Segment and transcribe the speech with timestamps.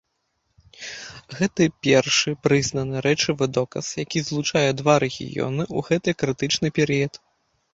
[1.39, 7.13] Гэта першы прызнаны рэчавы доказ, які злучае два рэгіёны ў гэты крытычны перыяд.